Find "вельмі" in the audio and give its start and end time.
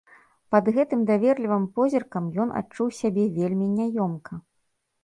3.39-3.73